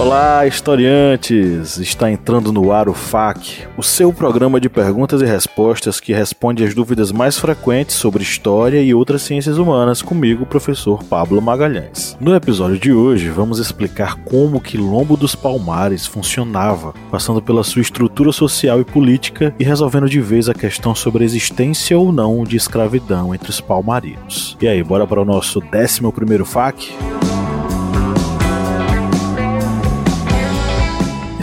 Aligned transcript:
Olá, 0.00 0.46
historiantes! 0.46 1.76
Está 1.76 2.10
entrando 2.10 2.50
no 2.50 2.72
ar 2.72 2.88
o 2.88 2.94
FAQ, 2.94 3.68
o 3.76 3.82
seu 3.82 4.10
programa 4.14 4.58
de 4.58 4.66
perguntas 4.66 5.20
e 5.20 5.26
respostas 5.26 6.00
que 6.00 6.14
responde 6.14 6.64
às 6.64 6.74
dúvidas 6.74 7.12
mais 7.12 7.38
frequentes 7.38 7.96
sobre 7.96 8.22
história 8.22 8.82
e 8.82 8.94
outras 8.94 9.20
ciências 9.20 9.58
humanas 9.58 10.00
comigo, 10.00 10.46
professor 10.46 11.04
Pablo 11.04 11.42
Magalhães. 11.42 12.16
No 12.18 12.34
episódio 12.34 12.78
de 12.78 12.90
hoje, 12.90 13.28
vamos 13.28 13.58
explicar 13.58 14.16
como 14.24 14.56
o 14.56 14.60
Quilombo 14.60 15.18
dos 15.18 15.34
Palmares 15.34 16.06
funcionava, 16.06 16.94
passando 17.10 17.42
pela 17.42 17.62
sua 17.62 17.82
estrutura 17.82 18.32
social 18.32 18.80
e 18.80 18.84
política 18.84 19.54
e 19.58 19.64
resolvendo 19.64 20.08
de 20.08 20.18
vez 20.18 20.48
a 20.48 20.54
questão 20.54 20.94
sobre 20.94 21.24
a 21.24 21.26
existência 21.26 21.98
ou 21.98 22.10
não 22.10 22.42
de 22.42 22.56
escravidão 22.56 23.34
entre 23.34 23.50
os 23.50 23.60
palmarinos. 23.60 24.56
E 24.62 24.66
aí, 24.66 24.82
bora 24.82 25.06
para 25.06 25.20
o 25.20 25.26
nosso 25.26 25.62
11 25.74 26.10
primeiro 26.10 26.46
FAQ? 26.46 26.90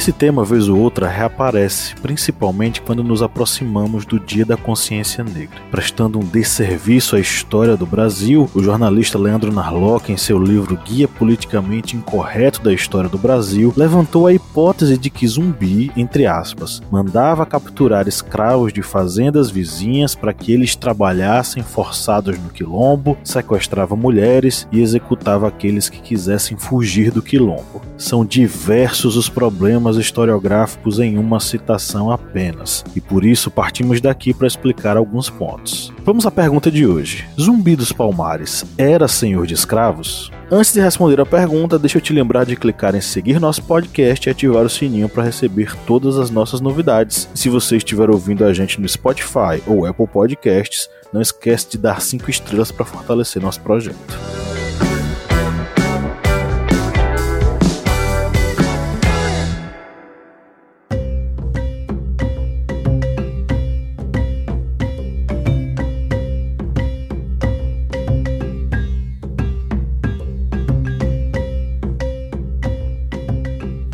Esse 0.08 0.14
tema, 0.14 0.46
vez 0.46 0.70
ou 0.70 0.80
outra, 0.80 1.06
reaparece, 1.06 1.94
principalmente 1.96 2.82
quando 2.82 3.04
nos 3.04 3.22
aproximamos 3.22 4.06
do 4.06 4.18
Dia 4.18 4.46
da 4.46 4.56
Consciência 4.56 5.22
Negra. 5.22 5.60
Prestando 5.70 6.18
um 6.18 6.24
desserviço 6.24 7.18
à 7.18 7.20
história 7.20 7.76
do 7.76 7.86
Brasil, 7.86 8.50
o 8.56 8.64
jornalista 8.64 9.20
Leandro 9.20 9.52
Narlock, 9.52 10.10
em 10.10 10.16
seu 10.16 10.40
livro 10.40 10.78
Guia 10.78 11.10
Politicamente 11.10 11.98
Incorreto 11.98 12.64
da 12.64 12.72
História 12.72 13.10
do 13.10 13.18
Brasil, 13.18 13.74
levantou 13.76 14.28
a 14.28 14.34
hipótese 14.34 14.98
de 14.98 15.10
que 15.10 15.28
Zumbi, 15.28 15.92
entre 15.98 16.26
aspas, 16.26 16.82
mandava 16.90 17.46
capturar 17.46 18.08
escravos 18.08 18.72
de 18.72 18.82
fazendas 18.82 19.50
vizinhas 19.50 20.16
para 20.16 20.32
que 20.32 20.54
eles 20.54 20.74
trabalhassem 20.74 21.62
forçados 21.62 22.40
no 22.40 22.48
quilombo, 22.48 23.18
sequestrava 23.26 23.94
mulheres 23.94 24.70
e 24.72 24.80
executava 24.80 25.50
aqueles 25.50 25.90
que 25.90 26.00
quisessem 26.00 26.58
fugir 26.58 27.12
do 27.12 27.22
quilombo. 27.22 27.82
São 27.98 28.26
diversos 28.26 29.18
os 29.18 29.28
problemas 29.28 29.97
historiográficos 29.98 31.00
em 31.00 31.18
uma 31.18 31.40
citação 31.40 32.12
apenas, 32.12 32.84
e 32.96 33.02
por 33.02 33.26
isso 33.26 33.52
partimos 33.52 34.00
daqui 34.00 34.34
para 34.34 34.48
explicar 34.48 34.98
alguns 34.98 35.30
pontos. 35.30 35.94
Vamos 36.06 36.26
à 36.26 36.32
pergunta 36.32 36.72
de 36.72 36.86
hoje: 36.86 37.28
Zumbi 37.40 37.76
dos 37.76 37.92
Palmares 37.92 38.66
era 38.78 39.08
senhor 39.08 39.46
de 39.46 39.54
escravos? 39.54 40.32
Antes 40.50 40.72
de 40.72 40.80
responder 40.80 41.20
a 41.20 41.26
pergunta, 41.26 41.78
deixa 41.78 41.98
eu 41.98 42.02
te 42.02 42.14
lembrar 42.14 42.46
de 42.46 42.56
clicar 42.56 42.96
em 42.96 43.02
seguir 43.02 43.38
nosso 43.38 43.62
podcast 43.64 44.28
e 44.28 44.32
ativar 44.32 44.66
o 44.66 44.70
sininho 44.70 45.10
para 45.10 45.24
receber 45.24 45.76
todas 45.86 46.18
as 46.18 46.30
nossas 46.30 46.62
novidades. 46.62 47.28
E 47.36 47.40
se 47.40 47.50
você 47.50 47.76
estiver 47.76 48.10
ouvindo 48.10 48.46
a 48.46 48.54
gente 48.54 48.80
no 48.80 48.88
Spotify 48.88 49.62
ou 49.68 49.86
Apple 49.86 50.08
Podcasts, 50.08 50.90
não 51.12 51.22
esquece 51.22 51.72
de 51.72 51.78
dar 51.78 52.02
5 52.02 52.30
estrelas 52.30 52.72
para 52.72 52.86
fortalecer 52.86 53.42
nosso 53.42 53.60
projeto. 53.60 54.57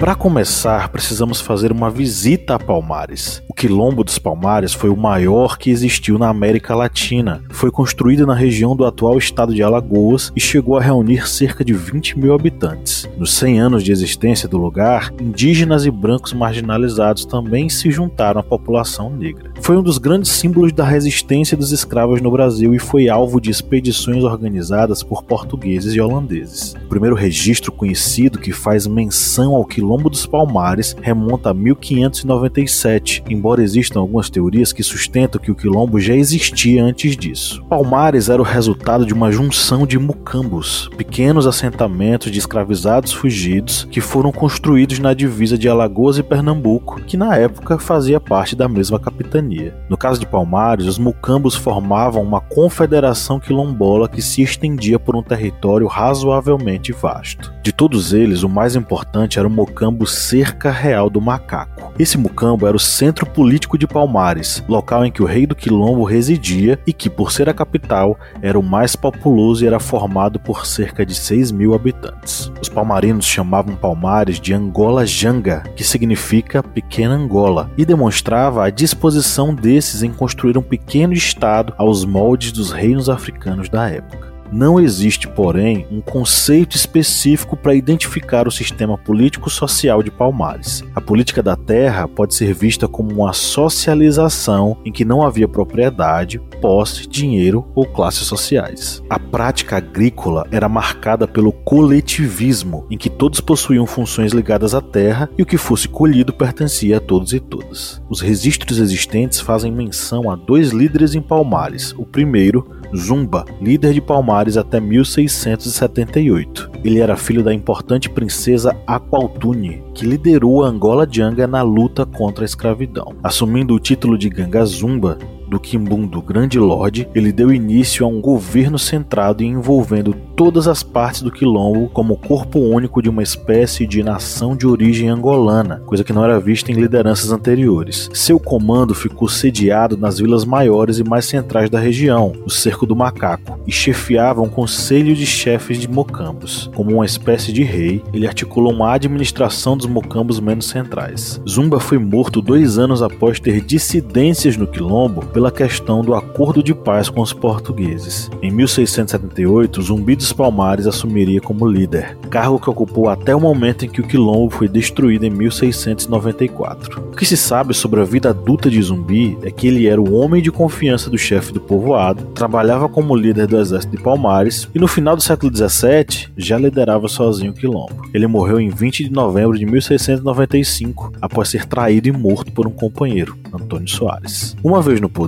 Para 0.04 0.16
começar, 0.16 0.90
precisamos 0.90 1.40
fazer 1.40 1.72
uma 1.72 1.90
visita 1.90 2.56
a 2.56 2.60
Palmares. 2.60 3.42
O 3.48 3.54
Quilombo 3.54 4.04
dos 4.04 4.20
Palmares 4.20 4.74
foi 4.74 4.90
o 4.90 4.98
maior 4.98 5.58
que 5.58 5.70
existiu 5.70 6.20
na 6.20 6.28
América 6.28 6.76
Latina. 6.76 7.42
Foi 7.52 7.72
construído 7.72 8.28
na 8.28 8.36
região 8.36 8.76
do 8.76 8.86
atual 8.86 9.18
estado 9.18 9.56
de 9.56 9.64
Alagoas 9.64 10.30
e 10.36 10.42
chegou 10.42 10.76
a 10.76 10.82
reunir 10.82 11.26
cerca 11.30 11.64
de 11.64 11.72
20 11.72 12.20
mil 12.20 12.34
habitantes. 12.34 13.10
Nos 13.18 13.32
100 13.32 13.62
anos 13.62 13.82
de 13.82 13.94
existência 13.94 14.46
do 14.46 14.58
lugar, 14.58 15.10
indígenas 15.22 15.86
e 15.86 15.90
brancos 15.90 16.34
marginalizados 16.34 17.24
também 17.24 17.70
se 17.70 17.90
juntaram 17.90 18.42
à 18.42 18.44
população 18.44 19.10
negra. 19.10 19.54
Foi 19.62 19.78
um 19.78 19.82
dos 19.82 19.98
grandes 19.98 20.32
símbolos 20.32 20.74
da 20.74 20.84
resistência 20.84 21.56
dos 21.56 21.72
escravos 21.72 22.22
no 22.22 22.30
Brasil 22.30 22.76
e 22.76 22.80
foi 22.80 23.08
alvo 23.08 23.40
de 23.40 23.50
expedições 23.50 24.26
organizadas 24.26 25.02
por 25.02 25.24
portugueses 25.24 25.94
e 25.94 26.02
holandeses. 26.02 26.74
O 26.74 26.90
primeiro 26.90 27.16
registro 27.16 27.72
conhecido 27.72 28.38
que 28.38 28.52
faz 28.52 28.86
menção 28.86 29.56
ao 29.56 29.64
Quilombo 29.64 29.93
Quilombo 29.94 30.10
dos 30.10 30.26
Palmares 30.26 30.96
remonta 31.00 31.52
a 31.52 31.54
1597, 31.54 33.24
embora 33.30 33.62
existam 33.62 34.00
algumas 34.00 34.28
teorias 34.28 34.74
que 34.74 34.82
sustentam 34.82 35.40
que 35.40 35.52
o 35.52 35.56
quilombo 35.56 36.00
já 36.00 36.16
existia 36.16 36.84
antes 36.84 37.16
disso. 37.16 37.64
Palmares 37.70 38.28
era 38.28 38.42
o 38.42 38.46
resultado 38.46 39.06
de 39.06 39.14
uma 39.14 39.32
junção 39.32 39.86
de 39.86 40.00
mucambos, 40.00 40.90
pequenos 40.98 41.46
assentamentos 41.46 42.32
de 42.32 42.40
escravizados 42.40 43.14
fugidos 43.14 43.88
que 43.92 44.02
foram 44.02 44.32
construídos 44.32 44.98
na 44.98 45.14
divisa 45.14 45.60
de 45.60 45.70
Alagoas 45.70 46.18
e 46.18 46.24
Pernambuco, 46.24 47.00
que 47.02 47.16
na 47.16 47.36
época 47.36 47.78
fazia 47.78 48.20
parte 48.20 48.56
da 48.56 48.68
mesma 48.68 49.00
capitania. 49.00 49.76
No 49.88 49.98
caso 49.98 50.20
de 50.20 50.26
Palmares, 50.26 50.88
os 50.88 50.98
mucambos 50.98 51.54
formavam 51.54 52.24
uma 52.24 52.42
confederação 52.42 53.40
quilombola 53.40 54.10
que 54.10 54.24
se 54.24 54.42
estendia 54.42 54.98
por 54.98 55.16
um 55.16 55.22
território 55.22 55.86
razoavelmente 55.86 56.92
vasto. 56.92 57.54
De 57.64 57.72
todos 57.72 58.12
eles, 58.12 58.44
o 58.44 58.50
mais 58.50 58.76
importante 58.76 59.40
era 59.40 59.48
o 59.48 59.52
Mocambo 59.52 60.06
Cerca 60.06 60.70
Real 60.70 61.10
do 61.10 61.22
Macaco. 61.22 61.94
Esse 61.98 62.18
mucambo 62.18 62.68
era 62.68 62.76
o 62.76 62.80
centro 62.80 63.26
político 63.26 63.78
de 63.78 63.88
Palmares, 63.88 64.62
local 64.68 65.06
em 65.06 65.12
que 65.12 65.24
o 65.24 65.26
rei 65.26 65.48
do 65.48 65.56
Quilombo 65.56 66.04
residia 66.04 66.78
e 66.86 66.92
que, 66.92 67.10
por 67.10 67.32
ser 67.32 67.48
a 67.48 67.54
capital, 67.54 68.20
era 68.42 68.60
o 68.60 68.64
mais 68.64 68.98
populoso 68.98 69.64
e 69.64 69.68
era 69.68 69.80
formado 69.80 70.42
por 70.42 70.66
cerca 70.66 71.06
de 71.06 71.16
6 71.16 71.54
mil 71.54 71.74
habitantes. 71.74 72.52
Os 72.62 72.68
palmarinos 72.68 73.26
chamavam 73.26 73.78
Palmares 73.78 74.42
de 74.42 74.54
Angola 74.54 75.06
Janga, 75.06 75.64
que 75.74 75.86
significa 75.86 76.62
pequena 76.62 77.16
Angola, 77.16 77.72
e 77.78 77.86
demonstrava 77.86 78.66
a 78.66 78.70
disposição 78.70 79.56
desses 79.56 80.04
em 80.04 80.12
construir 80.12 80.58
um 80.58 80.62
pequeno 80.62 81.14
estado 81.14 81.74
aos 81.78 82.04
moldes 82.04 82.52
dos 82.52 82.74
reinos 82.74 83.08
africanos 83.08 83.70
da 83.70 83.88
época. 83.88 84.33
Não 84.54 84.80
existe, 84.80 85.28
porém, 85.28 85.88
um 85.90 86.00
conceito 86.00 86.76
específico 86.76 87.58
para 87.58 87.74
identificar 87.74 88.48
o 88.48 88.52
sistema 88.52 88.96
político-social 88.96 90.04
de 90.04 90.12
Palmares. 90.12 90.84
A 90.94 91.02
política 91.02 91.42
da 91.42 91.56
terra 91.56 92.08
pode 92.08 92.36
ser 92.36 92.54
vista 92.54 92.88
como 92.88 93.12
uma 93.12 93.34
socialização 93.34 94.78
em 94.86 94.92
que 94.92 95.04
não 95.04 95.24
havia 95.24 95.48
propriedade, 95.48 96.40
posse, 96.62 97.08
dinheiro 97.08 97.66
ou 97.74 97.84
classes 97.84 98.28
sociais. 98.28 99.02
A 99.10 99.18
prática 99.18 99.78
agrícola 99.78 100.46
era 100.52 100.70
marcada 100.70 101.28
pelo 101.28 101.52
coletivismo, 101.52 102.86
em 102.92 102.98
que 102.98 103.10
todos 103.10 103.42
possuíam 103.42 103.88
funções 103.88 104.34
ligadas 104.34 104.76
à 104.76 104.82
terra 104.82 105.32
e 105.36 105.42
o 105.42 105.48
que 105.48 105.58
fosse 105.58 105.88
colhido 105.88 106.32
pertencia 106.32 106.98
a 106.98 107.00
todos 107.00 107.34
e 107.34 107.40
todas. 107.40 108.00
Os 108.08 108.22
registros 108.22 108.78
existentes 108.78 109.40
fazem 109.40 109.72
menção 109.72 110.30
a 110.30 110.36
dois 110.36 110.70
líderes 110.70 111.16
em 111.16 111.22
Palmares. 111.24 111.92
O 111.98 112.06
primeiro, 112.06 112.83
Zumba, 112.96 113.46
líder 113.62 113.94
de 113.94 114.02
Palmares 114.02 114.58
até 114.58 114.80
1678. 114.80 116.72
Ele 116.84 117.00
era 117.00 117.16
filho 117.16 117.44
da 117.44 117.54
importante 117.54 118.10
princesa 118.10 118.76
Aqualtune, 118.86 119.84
que 119.94 120.06
liderou 120.06 120.64
a 120.64 120.68
Angola 120.68 121.08
Janga 121.10 121.48
na 121.48 121.62
luta 121.62 122.06
contra 122.06 122.44
a 122.44 122.46
escravidão. 122.46 123.16
Assumindo 123.24 123.74
o 123.74 123.80
título 123.80 124.18
de 124.18 124.30
Ganga 124.30 124.66
Zumba, 124.66 125.18
do 125.54 125.60
Quimbundo 125.60 126.20
Grande 126.22 126.58
Lorde, 126.58 127.08
ele 127.14 127.32
deu 127.32 127.54
início 127.54 128.04
a 128.06 128.10
um 128.10 128.20
governo 128.20 128.80
centrado 128.80 129.44
e 129.44 129.46
envolvendo 129.46 130.16
todas 130.36 130.68
as 130.68 130.82
partes 130.82 131.22
do 131.22 131.32
quilombo 131.32 131.90
como 131.90 132.18
corpo 132.18 132.60
único 132.60 133.02
de 133.02 133.10
uma 133.10 133.22
espécie 133.22 133.86
de 133.86 134.02
nação 134.02 134.56
de 134.56 134.66
origem 134.66 135.10
angolana, 135.10 135.84
coisa 135.86 136.04
que 136.04 136.12
não 136.12 136.24
era 136.24 136.40
vista 136.40 136.72
em 136.72 136.76
lideranças 136.76 137.32
anteriores. 137.32 138.10
Seu 138.14 138.40
comando 138.40 138.96
ficou 138.96 139.30
sediado 139.30 139.96
nas 139.96 140.18
vilas 140.18 140.44
maiores 140.44 140.98
e 140.98 141.04
mais 141.04 141.26
centrais 141.26 141.70
da 141.70 141.80
região, 141.80 142.34
o 142.46 142.50
Cerco 142.50 142.86
do 142.86 142.96
Macaco, 142.96 143.60
e 143.68 143.72
chefiava 143.72 144.42
um 144.42 144.50
conselho 144.50 145.14
de 145.14 145.26
chefes 145.26 145.78
de 145.78 145.88
mocambos. 145.88 146.70
Como 146.74 146.96
uma 146.96 147.06
espécie 147.06 147.54
de 147.54 147.64
rei, 147.64 148.02
ele 148.12 148.28
articulou 148.28 148.74
uma 148.74 148.92
administração 148.92 149.78
dos 149.78 149.86
mocambos 149.86 150.40
menos 150.40 150.68
centrais. 150.68 151.40
Zumba 151.48 151.80
foi 151.80 152.00
morto 152.00 152.42
dois 152.42 152.80
anos 152.80 153.04
após 153.04 153.40
ter 153.40 153.62
dissidências 153.62 154.58
no 154.58 154.66
quilombo 154.66 155.24
pela 155.28 155.43
questão 155.52 156.02
do 156.02 156.14
acordo 156.14 156.64
de 156.64 156.74
paz 156.74 157.10
com 157.10 157.22
os 157.22 157.34
portugueses. 157.34 158.30
Em 158.42 158.52
1678, 158.52 159.82
Zumbi 159.82 160.16
dos 160.16 160.34
Palmares 160.34 160.88
assumiria 160.88 161.42
como 161.42 161.68
líder, 161.68 162.18
cargo 162.30 162.60
que 162.60 162.70
ocupou 162.70 163.10
até 163.10 163.36
o 163.36 163.40
momento 163.40 163.86
em 163.86 163.90
que 163.90 164.02
o 164.02 164.08
quilombo 164.08 164.50
foi 164.50 164.68
destruído 164.68 165.26
em 165.26 165.30
1694. 165.30 167.02
O 167.12 167.16
que 167.16 167.26
se 167.26 167.38
sabe 167.38 167.74
sobre 167.74 168.02
a 168.02 168.04
vida 168.04 168.30
adulta 168.30 168.70
de 168.70 168.82
Zumbi 168.82 169.38
é 169.44 169.52
que 169.52 169.68
ele 169.68 169.88
era 169.88 170.02
o 170.02 170.14
homem 170.14 170.42
de 170.42 170.52
confiança 170.52 171.10
do 171.10 171.18
chefe 171.18 171.54
do 171.54 171.60
povoado, 171.60 172.26
trabalhava 172.34 172.90
como 172.90 173.16
líder 173.16 173.48
do 173.48 173.60
exército 173.60 173.96
de 173.96 174.04
Palmares 174.04 174.68
e 174.74 174.80
no 174.80 174.88
final 174.88 175.16
do 175.16 175.22
século 175.22 175.56
XVII 175.56 176.30
já 176.38 176.58
liderava 176.58 177.08
sozinho 177.08 177.52
o 177.52 177.56
quilombo. 177.56 178.04
Ele 178.14 178.28
morreu 178.28 178.60
em 178.60 178.70
20 178.70 179.06
de 179.06 179.12
novembro 179.12 179.58
de 179.58 179.66
1695 179.66 181.14
após 181.22 181.50
ser 181.50 181.66
traído 181.66 182.08
e 182.08 182.12
morto 182.12 182.52
por 182.52 182.68
um 182.68 182.72
companheiro, 182.72 183.38
Antônio 183.54 183.88
Soares. 183.88 184.56
Uma 184.64 184.82
vez 184.82 185.00
no 185.00 185.10
poder, 185.10 185.23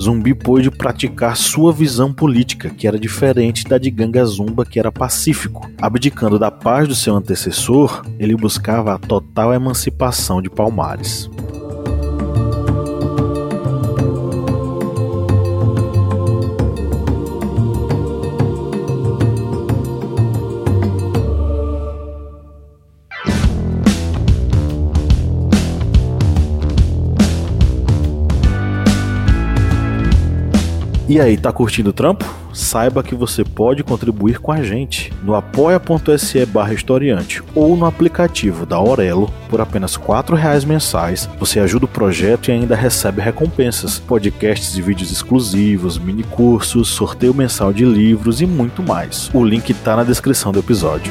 Zumbi 0.00 0.34
pôde 0.34 0.70
praticar 0.70 1.36
sua 1.36 1.72
visão 1.72 2.12
política, 2.12 2.70
que 2.70 2.86
era 2.86 2.98
diferente 2.98 3.64
da 3.64 3.78
de 3.78 3.90
Ganga 3.90 4.24
Zumba, 4.24 4.64
que 4.64 4.78
era 4.78 4.92
pacífico. 4.92 5.70
Abdicando 5.80 6.38
da 6.38 6.50
paz 6.50 6.86
do 6.86 6.94
seu 6.94 7.14
antecessor, 7.14 8.04
ele 8.18 8.36
buscava 8.36 8.94
a 8.94 8.98
total 8.98 9.52
emancipação 9.52 10.42
de 10.42 10.50
Palmares. 10.50 11.30
E 31.16 31.20
aí, 31.20 31.34
tá 31.34 31.50
curtindo 31.50 31.88
o 31.88 31.92
trampo? 31.94 32.26
Saiba 32.52 33.02
que 33.02 33.14
você 33.14 33.42
pode 33.42 33.82
contribuir 33.82 34.38
com 34.38 34.52
a 34.52 34.62
gente 34.62 35.10
no 35.22 35.34
apoia.se 35.34 36.44
barra 36.44 36.74
historiante 36.74 37.42
ou 37.54 37.74
no 37.74 37.86
aplicativo 37.86 38.66
da 38.66 38.76
Aurelo 38.76 39.32
por 39.48 39.58
apenas 39.58 39.96
R$ 39.96 40.36
reais 40.36 40.62
mensais. 40.62 41.26
Você 41.40 41.58
ajuda 41.58 41.86
o 41.86 41.88
projeto 41.88 42.48
e 42.48 42.52
ainda 42.52 42.76
recebe 42.76 43.22
recompensas, 43.22 43.98
podcasts 43.98 44.76
e 44.76 44.82
vídeos 44.82 45.10
exclusivos, 45.10 45.96
mini 45.96 46.22
cursos, 46.22 46.88
sorteio 46.88 47.32
mensal 47.32 47.72
de 47.72 47.86
livros 47.86 48.42
e 48.42 48.46
muito 48.46 48.82
mais. 48.82 49.30
O 49.32 49.42
link 49.42 49.72
tá 49.72 49.96
na 49.96 50.04
descrição 50.04 50.52
do 50.52 50.58
episódio. 50.58 51.10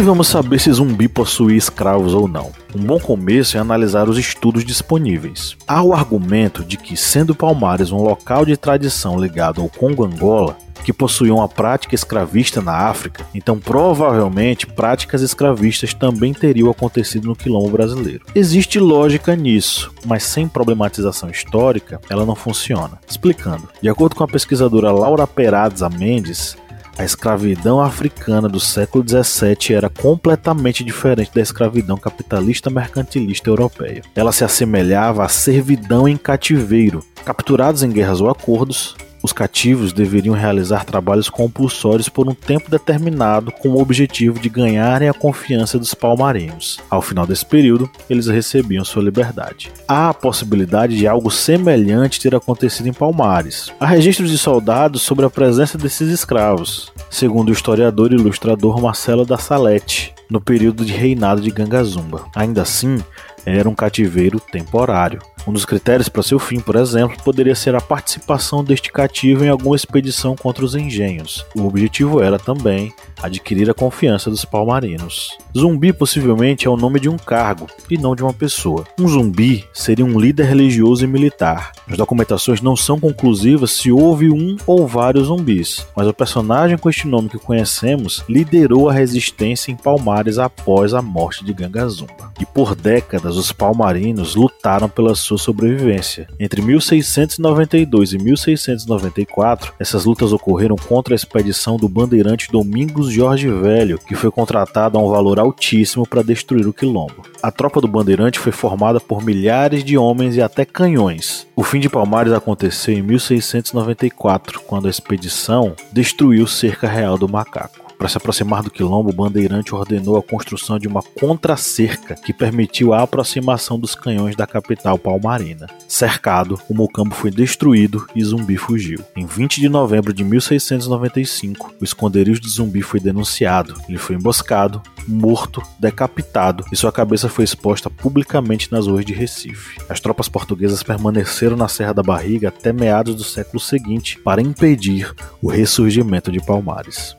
Que 0.00 0.06
vamos 0.06 0.28
saber 0.28 0.58
se 0.58 0.72
zumbi 0.72 1.08
possuía 1.08 1.58
escravos 1.58 2.14
ou 2.14 2.26
não? 2.26 2.52
Um 2.74 2.82
bom 2.82 2.98
começo 2.98 3.58
é 3.58 3.60
analisar 3.60 4.08
os 4.08 4.16
estudos 4.16 4.64
disponíveis. 4.64 5.58
Há 5.68 5.82
o 5.82 5.92
argumento 5.92 6.64
de 6.64 6.78
que, 6.78 6.96
sendo 6.96 7.34
Palmares 7.34 7.92
um 7.92 7.98
local 7.98 8.46
de 8.46 8.56
tradição 8.56 9.20
ligado 9.20 9.60
ao 9.60 9.68
Congo-Angola, 9.68 10.56
que 10.82 10.90
possuía 10.90 11.34
uma 11.34 11.46
prática 11.46 11.94
escravista 11.94 12.62
na 12.62 12.72
África, 12.88 13.26
então 13.34 13.58
provavelmente 13.58 14.66
práticas 14.66 15.20
escravistas 15.20 15.92
também 15.92 16.32
teriam 16.32 16.70
acontecido 16.70 17.26
no 17.26 17.36
quilombo 17.36 17.68
brasileiro. 17.68 18.24
Existe 18.34 18.78
lógica 18.78 19.36
nisso, 19.36 19.92
mas 20.06 20.22
sem 20.22 20.48
problematização 20.48 21.28
histórica, 21.28 22.00
ela 22.08 22.24
não 22.24 22.34
funciona. 22.34 22.98
Explicando. 23.06 23.68
De 23.82 23.90
acordo 23.90 24.16
com 24.16 24.24
a 24.24 24.28
pesquisadora 24.28 24.90
Laura 24.90 25.26
Perazza 25.26 25.90
Mendes, 25.90 26.56
a 26.98 27.04
escravidão 27.04 27.80
africana 27.80 28.48
do 28.48 28.60
século 28.60 29.04
XVII 29.06 29.74
era 29.74 29.88
completamente 29.88 30.84
diferente 30.84 31.32
da 31.34 31.40
escravidão 31.40 31.96
capitalista 31.96 32.70
mercantilista 32.70 33.48
europeia. 33.48 34.02
Ela 34.14 34.32
se 34.32 34.44
assemelhava 34.44 35.24
à 35.24 35.28
servidão 35.28 36.08
em 36.08 36.16
cativeiro. 36.16 37.04
Capturados 37.24 37.82
em 37.82 37.90
guerras 37.90 38.20
ou 38.20 38.30
acordos, 38.30 38.96
os 39.22 39.32
cativos 39.32 39.92
deveriam 39.92 40.34
realizar 40.34 40.84
trabalhos 40.84 41.28
compulsórios 41.28 42.08
por 42.08 42.28
um 42.28 42.34
tempo 42.34 42.70
determinado 42.70 43.52
com 43.52 43.70
o 43.70 43.80
objetivo 43.80 44.38
de 44.38 44.48
ganharem 44.48 45.08
a 45.08 45.14
confiança 45.14 45.78
dos 45.78 45.94
palmarinos. 45.94 46.80
Ao 46.88 47.02
final 47.02 47.26
desse 47.26 47.44
período, 47.44 47.90
eles 48.08 48.26
recebiam 48.26 48.84
sua 48.84 49.02
liberdade. 49.02 49.70
Há 49.86 50.10
a 50.10 50.14
possibilidade 50.14 50.96
de 50.96 51.06
algo 51.06 51.30
semelhante 51.30 52.20
ter 52.20 52.34
acontecido 52.34 52.88
em 52.88 52.92
Palmares. 52.92 53.72
Há 53.78 53.86
registros 53.86 54.30
de 54.30 54.38
soldados 54.38 55.02
sobre 55.02 55.24
a 55.24 55.30
presença 55.30 55.76
desses 55.76 56.08
escravos, 56.08 56.92
segundo 57.10 57.48
o 57.48 57.52
historiador 57.52 58.12
e 58.12 58.16
ilustrador 58.16 58.80
Marcelo 58.80 59.24
da 59.24 59.38
Salete, 59.38 60.14
no 60.30 60.40
período 60.40 60.84
de 60.84 60.92
reinado 60.92 61.40
de 61.40 61.50
Gangazumba. 61.50 62.24
Ainda 62.34 62.62
assim, 62.62 63.02
era 63.44 63.68
um 63.68 63.74
cativeiro 63.74 64.40
temporário. 64.40 65.20
Um 65.46 65.52
dos 65.52 65.64
critérios 65.64 66.08
para 66.08 66.22
seu 66.22 66.38
fim, 66.38 66.60
por 66.60 66.76
exemplo, 66.76 67.16
poderia 67.24 67.54
ser 67.54 67.74
a 67.74 67.80
participação 67.80 68.62
deste 68.62 68.92
cativo 68.92 69.44
em 69.44 69.48
alguma 69.48 69.76
expedição 69.76 70.36
contra 70.36 70.64
os 70.64 70.74
engenhos. 70.74 71.44
O 71.56 71.66
objetivo 71.66 72.22
era 72.22 72.38
também 72.38 72.92
adquirir 73.22 73.70
a 73.70 73.74
confiança 73.74 74.30
dos 74.30 74.44
palmarinos. 74.44 75.36
Zumbi 75.56 75.92
possivelmente 75.92 76.66
é 76.66 76.70
o 76.70 76.76
nome 76.76 77.00
de 77.00 77.08
um 77.08 77.16
cargo 77.16 77.66
e 77.90 77.98
não 77.98 78.14
de 78.14 78.22
uma 78.22 78.32
pessoa. 78.32 78.84
Um 78.98 79.08
zumbi 79.08 79.64
seria 79.72 80.04
um 80.04 80.18
líder 80.18 80.44
religioso 80.44 81.04
e 81.04 81.08
militar. 81.08 81.72
As 81.88 81.96
documentações 81.96 82.60
não 82.60 82.76
são 82.76 82.98
conclusivas 83.00 83.72
se 83.72 83.90
houve 83.90 84.30
um 84.30 84.56
ou 84.66 84.86
vários 84.86 85.26
zumbis, 85.26 85.86
mas 85.96 86.06
o 86.06 86.14
personagem 86.14 86.78
com 86.78 86.88
este 86.88 87.06
nome 87.06 87.28
que 87.28 87.38
conhecemos 87.38 88.22
liderou 88.28 88.88
a 88.88 88.92
resistência 88.92 89.72
em 89.72 89.76
Palmares 89.76 90.38
após 90.38 90.94
a 90.94 91.02
morte 91.02 91.44
de 91.44 91.52
Gangazumba. 91.52 92.32
E 92.40 92.46
por 92.46 92.74
décadas 92.74 93.36
os 93.36 93.52
palmarinos 93.52 94.34
lutaram 94.34 94.88
pela 94.88 95.14
sua 95.14 95.38
sobrevivência. 95.38 96.28
Entre 96.38 96.62
1692 96.62 98.12
e 98.12 98.18
1694, 98.18 99.74
essas 99.78 100.04
lutas 100.04 100.32
ocorreram 100.32 100.76
contra 100.76 101.14
a 101.14 101.16
expedição 101.16 101.76
do 101.76 101.88
bandeirante 101.88 102.50
Domingos 102.50 103.09
Jorge 103.10 103.50
Velho, 103.50 103.98
que 103.98 104.14
foi 104.14 104.30
contratado 104.30 104.96
a 104.96 105.02
um 105.02 105.10
valor 105.10 105.38
altíssimo 105.38 106.06
para 106.06 106.22
destruir 106.22 106.66
o 106.66 106.72
quilombo. 106.72 107.22
A 107.42 107.50
tropa 107.50 107.80
do 107.80 107.88
bandeirante 107.88 108.38
foi 108.38 108.52
formada 108.52 109.00
por 109.00 109.22
milhares 109.22 109.84
de 109.84 109.98
homens 109.98 110.36
e 110.36 110.42
até 110.42 110.64
canhões. 110.64 111.46
O 111.56 111.62
fim 111.62 111.80
de 111.80 111.88
Palmares 111.88 112.32
aconteceu 112.32 112.94
em 112.94 113.02
1694, 113.02 114.60
quando 114.60 114.86
a 114.86 114.90
expedição 114.90 115.74
destruiu 115.92 116.46
cerca 116.46 116.88
real 116.88 117.18
do 117.18 117.28
macaco. 117.28 117.89
Para 118.00 118.08
se 118.08 118.16
aproximar 118.16 118.62
do 118.62 118.70
quilombo, 118.70 119.10
o 119.10 119.12
bandeirante 119.12 119.74
ordenou 119.74 120.16
a 120.16 120.22
construção 120.22 120.78
de 120.78 120.88
uma 120.88 121.02
contracerca 121.02 122.14
que 122.14 122.32
permitiu 122.32 122.94
a 122.94 123.02
aproximação 123.02 123.78
dos 123.78 123.94
canhões 123.94 124.34
da 124.34 124.46
capital 124.46 124.98
palmarina. 124.98 125.66
Cercado, 125.86 126.58
o 126.66 126.72
Mocambo 126.72 127.14
foi 127.14 127.30
destruído 127.30 128.06
e 128.16 128.24
Zumbi 128.24 128.56
fugiu. 128.56 129.04
Em 129.14 129.26
20 129.26 129.60
de 129.60 129.68
novembro 129.68 130.14
de 130.14 130.24
1695, 130.24 131.74
o 131.78 131.84
esconderijo 131.84 132.40
de 132.40 132.48
Zumbi 132.48 132.80
foi 132.80 133.00
denunciado. 133.00 133.74
Ele 133.86 133.98
foi 133.98 134.16
emboscado, 134.16 134.80
morto, 135.06 135.62
decapitado 135.78 136.64
e 136.72 136.76
sua 136.76 136.90
cabeça 136.90 137.28
foi 137.28 137.44
exposta 137.44 137.90
publicamente 137.90 138.72
nas 138.72 138.86
ruas 138.86 139.04
de 139.04 139.12
Recife. 139.12 139.78
As 139.90 140.00
tropas 140.00 140.26
portuguesas 140.26 140.82
permaneceram 140.82 141.54
na 141.54 141.68
Serra 141.68 141.92
da 141.92 142.02
Barriga 142.02 142.48
até 142.48 142.72
meados 142.72 143.14
do 143.14 143.24
século 143.24 143.60
seguinte 143.60 144.18
para 144.24 144.40
impedir 144.40 145.14
o 145.42 145.50
ressurgimento 145.50 146.32
de 146.32 146.40
Palmares. 146.40 147.14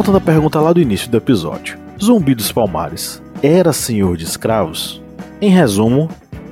Voltando 0.00 0.16
à 0.16 0.20
pergunta 0.22 0.58
lá 0.58 0.72
do 0.72 0.80
início 0.80 1.10
do 1.10 1.18
episódio: 1.18 1.78
Zumbi 2.02 2.34
dos 2.34 2.50
Palmares 2.50 3.22
era 3.42 3.70
senhor 3.70 4.16
de 4.16 4.24
escravos? 4.24 4.98
Em 5.42 5.50
resumo, 5.50 6.08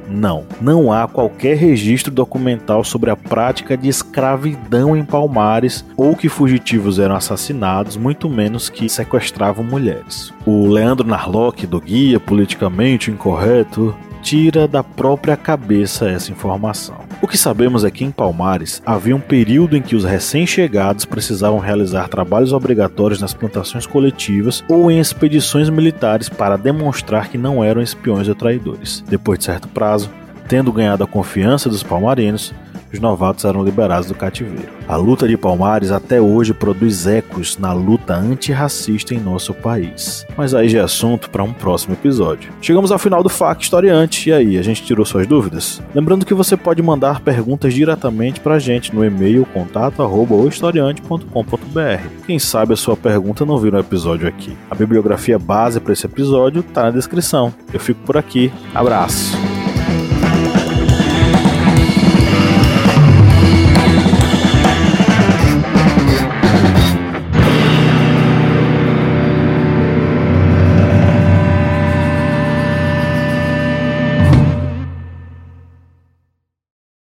Não, 0.07 0.45
não 0.61 0.93
há 0.93 1.09
qualquer 1.09 1.57
registro 1.57 2.13
documental 2.13 2.85
sobre 2.85 3.09
a 3.09 3.17
prática 3.17 3.75
de 3.75 3.89
escravidão 3.89 4.95
em 4.95 5.03
Palmares 5.03 5.83
ou 5.97 6.15
que 6.15 6.29
fugitivos 6.29 6.99
eram 6.99 7.17
assassinados, 7.17 7.97
muito 7.97 8.29
menos 8.29 8.69
que 8.69 8.87
sequestravam 8.87 9.65
mulheres. 9.65 10.31
O 10.45 10.67
Leandro 10.67 11.09
Narlock, 11.09 11.67
do 11.67 11.81
Guia 11.81 12.21
Politicamente 12.21 13.11
Incorreto, 13.11 13.97
tira 14.23 14.69
da 14.69 14.85
própria 14.85 15.39
cabeça 15.39 16.07
essa 16.07 16.31
informação. 16.31 17.08
O 17.21 17.27
que 17.27 17.37
sabemos 17.37 17.85
é 17.85 17.91
que 17.91 18.05
em 18.05 18.13
Palmares 18.13 18.81
havia 18.87 19.15
um 19.15 19.21
período 19.21 19.77
em 19.77 19.83
que 19.83 19.97
os 19.97 20.05
recém-chegados 20.05 21.05
precisavam 21.05 21.59
realizar 21.59 22.09
trabalhos 22.09 22.53
obrigatórios 22.53 23.21
nas 23.21 23.35
plantações 23.35 23.87
coletivas 23.87 24.63
ou 24.69 24.89
em 24.89 25.01
expedições 25.01 25.69
militares 25.69 26.29
para 26.29 26.57
demonstrar 26.57 27.29
que 27.29 27.37
não 27.37 27.63
eram 27.63 27.83
espiões 27.83 28.29
ou 28.29 28.37
traidores. 28.37 29.03
Depois 29.09 29.41
de 29.41 29.47
certo 29.47 29.67
prazo, 29.67 30.09
tendo 30.47 30.73
ganhado 30.73 31.03
a 31.03 31.09
confiança 31.09 31.69
dos 31.69 31.83
palmarinos, 31.83 32.55
os 32.93 33.01
novatos 33.01 33.45
eram 33.45 33.65
liberados 33.65 34.09
do 34.09 34.15
cativeiro. 34.15 34.69
A 34.89 34.97
luta 34.97 35.29
de 35.29 35.37
Palmares 35.37 35.91
até 35.91 36.21
hoje 36.21 36.55
produz 36.55 37.07
ecos 37.07 37.59
na 37.59 37.73
luta 37.73 38.15
antirracista 38.15 39.15
em 39.15 39.21
nosso 39.21 39.53
país. 39.53 40.27
Mas 40.37 40.55
aí 40.55 40.69
já 40.69 40.79
é 40.79 40.83
assunto 40.83 41.29
para 41.31 41.43
um 41.43 41.53
próximo 41.53 41.95
episódio. 41.95 42.51
Chegamos 42.61 42.91
ao 42.91 42.99
final 42.99 43.23
do 43.23 43.29
FAQ 43.29 43.63
Historiante, 43.63 44.31
e 44.31 44.33
aí, 44.33 44.59
a 44.59 44.63
gente 44.63 44.83
tirou 44.83 45.05
suas 45.05 45.27
dúvidas? 45.27 45.83
Lembrando 45.95 46.25
que 46.25 46.35
você 46.35 46.57
pode 46.57 46.83
mandar 46.83 47.21
perguntas 47.21 47.75
diretamente 47.75 48.41
para 48.41 48.55
a 48.55 48.59
gente 48.59 48.95
no 48.95 49.05
e-mail 49.05 49.47
contato@historiante.com.br. 49.53 52.27
Quem 52.27 52.39
sabe 52.39 52.73
a 52.73 52.77
sua 52.77 52.97
pergunta 52.97 53.45
não 53.45 53.59
vira 53.59 53.77
um 53.77 53.81
episódio 53.81 54.29
aqui. 54.29 54.57
A 54.71 54.75
bibliografia 54.75 55.39
base 55.39 55.81
para 55.81 55.93
esse 55.93 56.07
episódio 56.07 56.61
está 56.61 56.85
na 56.85 56.91
descrição. 56.91 57.53
Eu 57.73 57.81
fico 57.81 58.01
por 58.05 58.17
aqui. 58.17 58.53
Abraço! 58.75 59.58